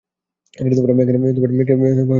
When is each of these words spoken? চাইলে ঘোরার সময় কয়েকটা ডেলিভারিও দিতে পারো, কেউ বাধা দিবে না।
চাইলে 0.53 0.75
ঘোরার 0.81 0.95
সময় 0.95 0.97
কয়েকটা 0.97 1.13
ডেলিভারিও 1.15 1.31
দিতে 1.37 1.41
পারো, 1.43 1.63
কেউ 1.67 1.75
বাধা 1.79 1.87
দিবে 1.91 1.97
না। 2.07 2.09